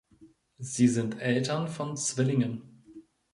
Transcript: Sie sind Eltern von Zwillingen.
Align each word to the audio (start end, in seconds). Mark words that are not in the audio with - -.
Sie 0.57 0.87
sind 0.87 1.19
Eltern 1.21 1.67
von 1.67 1.95
Zwillingen. 1.95 2.81